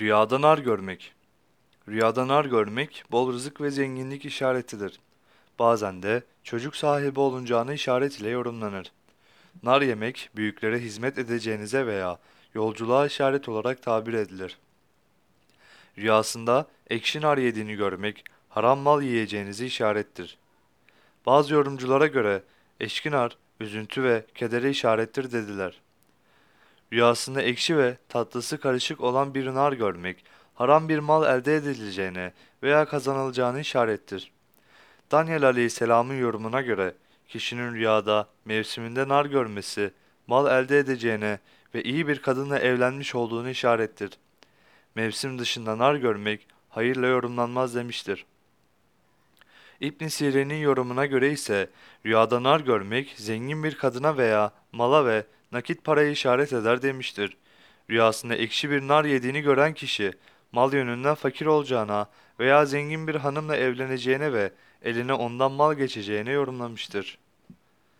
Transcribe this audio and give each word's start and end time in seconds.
Rüyada 0.00 0.40
nar 0.40 0.58
görmek. 0.58 1.12
Rüyada 1.88 2.28
nar 2.28 2.44
görmek 2.44 3.04
bol 3.10 3.32
rızık 3.32 3.60
ve 3.60 3.70
zenginlik 3.70 4.24
işaretidir. 4.24 5.00
Bazen 5.58 6.02
de 6.02 6.22
çocuk 6.44 6.76
sahibi 6.76 7.20
olunacağını 7.20 7.74
işaret 7.74 8.20
ile 8.20 8.28
yorumlanır. 8.28 8.92
Nar 9.62 9.82
yemek 9.82 10.30
büyüklere 10.36 10.78
hizmet 10.78 11.18
edeceğinize 11.18 11.86
veya 11.86 12.18
yolculuğa 12.54 13.06
işaret 13.06 13.48
olarak 13.48 13.82
tabir 13.82 14.12
edilir. 14.12 14.58
Rüyasında 15.98 16.66
ekşi 16.90 17.20
nar 17.20 17.38
yediğini 17.38 17.74
görmek 17.74 18.24
haram 18.48 18.78
mal 18.78 19.02
yiyeceğinizi 19.02 19.66
işarettir. 19.66 20.38
Bazı 21.26 21.54
yorumculara 21.54 22.06
göre 22.06 22.42
eşki 22.80 23.10
nar 23.10 23.36
üzüntü 23.60 24.02
ve 24.02 24.24
kedere 24.34 24.70
işarettir 24.70 25.32
dediler. 25.32 25.80
Rüyasında 26.92 27.42
ekşi 27.42 27.76
ve 27.76 27.96
tatlısı 28.08 28.58
karışık 28.58 29.00
olan 29.00 29.34
bir 29.34 29.46
nar 29.46 29.72
görmek, 29.72 30.24
haram 30.54 30.88
bir 30.88 30.98
mal 30.98 31.38
elde 31.38 31.56
edileceğine 31.56 32.32
veya 32.62 32.84
kazanılacağını 32.84 33.60
işarettir. 33.60 34.32
Daniel 35.12 35.44
Aleyhisselam'ın 35.44 36.14
yorumuna 36.14 36.60
göre, 36.60 36.94
kişinin 37.28 37.74
rüyada 37.74 38.28
mevsiminde 38.44 39.08
nar 39.08 39.26
görmesi, 39.26 39.90
mal 40.26 40.64
elde 40.64 40.78
edeceğine 40.78 41.38
ve 41.74 41.82
iyi 41.82 42.08
bir 42.08 42.22
kadınla 42.22 42.58
evlenmiş 42.58 43.14
olduğunu 43.14 43.50
işarettir. 43.50 44.10
Mevsim 44.94 45.38
dışında 45.38 45.78
nar 45.78 45.94
görmek, 45.94 46.46
hayırla 46.68 47.06
yorumlanmaz 47.06 47.74
demiştir. 47.74 48.26
İbn 49.80 50.06
Sirin'in 50.06 50.60
yorumuna 50.60 51.06
göre 51.06 51.32
ise 51.32 51.70
rüyada 52.06 52.42
nar 52.42 52.60
görmek 52.60 53.14
zengin 53.16 53.64
bir 53.64 53.74
kadına 53.74 54.16
veya 54.16 54.52
mala 54.72 55.06
ve 55.06 55.24
nakit 55.52 55.84
paraya 55.84 56.10
işaret 56.10 56.52
eder 56.52 56.82
demiştir. 56.82 57.36
Rüyasında 57.90 58.34
ekşi 58.34 58.70
bir 58.70 58.88
nar 58.88 59.04
yediğini 59.04 59.40
gören 59.40 59.74
kişi 59.74 60.12
mal 60.52 60.72
yönünden 60.72 61.14
fakir 61.14 61.46
olacağına 61.46 62.06
veya 62.38 62.66
zengin 62.66 63.06
bir 63.06 63.14
hanımla 63.14 63.56
evleneceğine 63.56 64.32
ve 64.32 64.52
eline 64.82 65.12
ondan 65.14 65.52
mal 65.52 65.74
geçeceğine 65.74 66.30
yorumlamıştır. 66.30 67.18